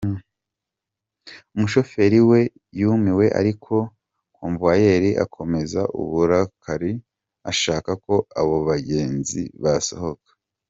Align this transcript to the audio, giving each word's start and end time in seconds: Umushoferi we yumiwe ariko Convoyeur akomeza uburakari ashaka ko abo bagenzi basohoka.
Umushoferi 1.55 2.19
we 2.29 2.39
yumiwe 2.79 3.25
ariko 3.39 3.73
Convoyeur 4.35 5.03
akomeza 5.25 5.81
uburakari 6.01 6.91
ashaka 7.51 7.91
ko 8.05 8.15
abo 8.39 8.55
bagenzi 8.69 9.41
basohoka. 9.63 10.29